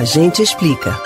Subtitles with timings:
[0.00, 0.98] A gente explica.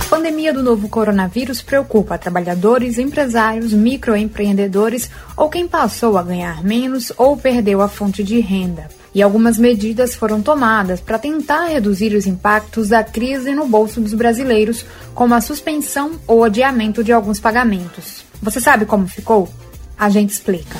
[0.00, 7.12] A pandemia do novo coronavírus preocupa trabalhadores, empresários, microempreendedores ou quem passou a ganhar menos
[7.18, 8.88] ou perdeu a fonte de renda.
[9.14, 14.14] E algumas medidas foram tomadas para tentar reduzir os impactos da crise no bolso dos
[14.14, 18.24] brasileiros, como a suspensão ou adiamento de alguns pagamentos.
[18.40, 19.50] Você sabe como ficou?
[19.98, 20.78] A gente explica.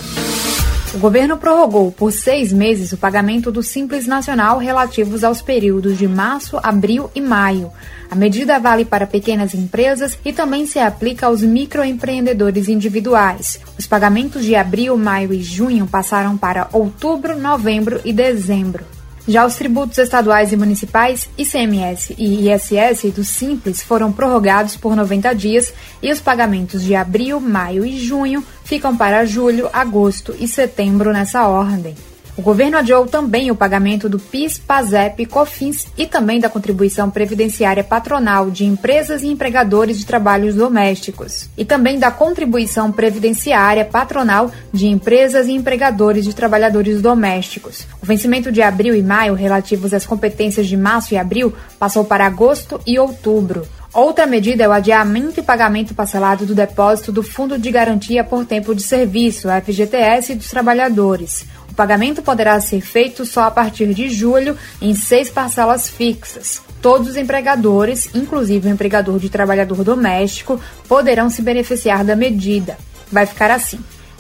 [0.94, 6.08] O governo prorrogou por seis meses o pagamento do Simples Nacional relativos aos períodos de
[6.08, 7.70] março, abril e maio.
[8.10, 13.60] A medida vale para pequenas empresas e também se aplica aos microempreendedores individuais.
[13.78, 18.97] Os pagamentos de abril, maio e junho passaram para outubro, novembro e dezembro.
[19.28, 25.34] Já os tributos estaduais e municipais, ICMS e ISS do Simples foram prorrogados por 90
[25.34, 31.12] dias e os pagamentos de abril, maio e junho ficam para julho, agosto e setembro
[31.12, 31.94] nessa ordem.
[32.38, 37.82] O governo adiou também o pagamento do PIS, PASEP, COFINS e também da contribuição previdenciária
[37.82, 41.50] patronal de empresas e empregadores de trabalhos domésticos.
[41.58, 47.84] E também da contribuição previdenciária patronal de empresas e empregadores de trabalhadores domésticos.
[48.00, 52.24] O vencimento de abril e maio relativos às competências de março e abril passou para
[52.24, 53.66] agosto e outubro.
[53.92, 58.44] Outra medida é o adiamento e pagamento parcelado do depósito do Fundo de Garantia por
[58.44, 61.44] Tempo de Serviço, FGTS, dos trabalhadores
[61.78, 66.60] pagamento poderá ser feito só a partir de julho em seis parcelas fixas.
[66.82, 72.76] Todos os empregadores, inclusive o empregador de trabalhador doméstico, poderão se beneficiar da medida.
[73.12, 73.78] Vai ficar assim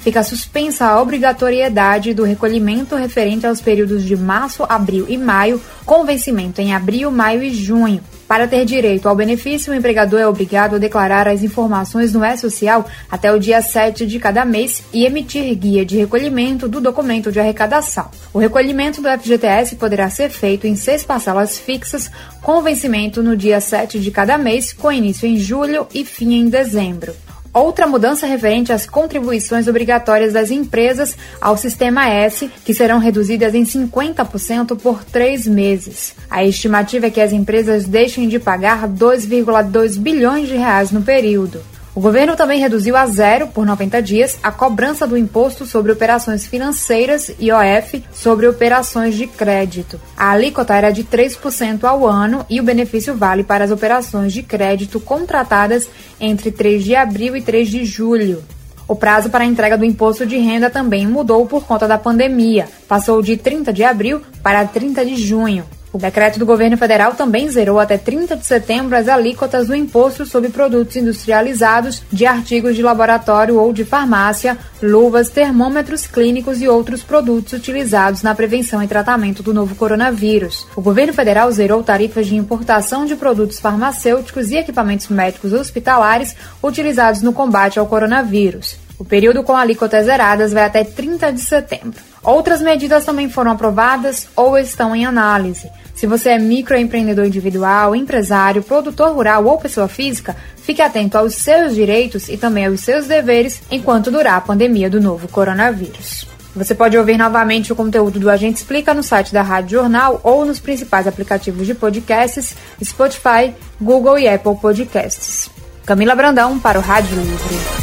[0.08, 6.02] fica suspensa a obrigatoriedade do recolhimento referente aos períodos de março, abril e maio, com
[6.02, 8.00] vencimento em abril, maio e junho.
[8.26, 12.86] Para ter direito ao benefício, o empregador é obrigado a declarar as informações no E-Social
[13.10, 17.38] até o dia 7 de cada mês e emitir guia de recolhimento do documento de
[17.38, 18.10] arrecadação.
[18.32, 23.60] O recolhimento do FGTS poderá ser feito em seis parcelas fixas, com vencimento no dia
[23.60, 27.27] 7 de cada mês, com início em julho e fim em dezembro.
[27.52, 33.64] Outra mudança referente às contribuições obrigatórias das empresas ao Sistema S, que serão reduzidas em
[33.64, 36.14] 50% por três meses.
[36.30, 41.60] A estimativa é que as empresas deixem de pagar 2,2 bilhões de reais no período.
[41.98, 46.46] O governo também reduziu a zero, por 90 dias, a cobrança do Imposto sobre Operações
[46.46, 50.00] Financeiras, IOF, sobre operações de crédito.
[50.16, 54.44] A alíquota era de 3% ao ano e o benefício vale para as operações de
[54.44, 58.44] crédito contratadas entre 3 de abril e 3 de julho.
[58.86, 62.68] O prazo para a entrega do imposto de renda também mudou por conta da pandemia.
[62.86, 65.64] Passou de 30 de abril para 30 de junho.
[65.92, 70.26] O decreto do governo federal também zerou até 30 de setembro as alíquotas do imposto
[70.26, 77.02] sobre produtos industrializados de artigos de laboratório ou de farmácia, luvas, termômetros clínicos e outros
[77.02, 80.66] produtos utilizados na prevenção e tratamento do novo coronavírus.
[80.76, 87.22] O governo federal zerou tarifas de importação de produtos farmacêuticos e equipamentos médicos hospitalares utilizados
[87.22, 88.76] no combate ao coronavírus.
[88.98, 92.00] O período com alíquotas zeradas vai até 30 de setembro.
[92.28, 95.70] Outras medidas também foram aprovadas ou estão em análise.
[95.94, 101.74] Se você é microempreendedor individual, empresário, produtor rural ou pessoa física, fique atento aos seus
[101.74, 106.28] direitos e também aos seus deveres enquanto durar a pandemia do novo coronavírus.
[106.54, 110.44] Você pode ouvir novamente o conteúdo do Agente Explica no site da Rádio Jornal ou
[110.44, 115.48] nos principais aplicativos de podcasts, Spotify, Google e Apple Podcasts.
[115.86, 117.77] Camila Brandão para o Rádio Livre.